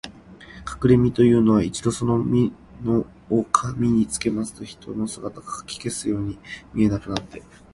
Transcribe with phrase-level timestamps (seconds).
[0.65, 2.51] かくれみのというのは、一度そのみ
[2.83, 3.45] のを
[3.77, 6.39] 身につけますと、人の姿がかき消すように
[6.73, 7.43] 見えなくなって、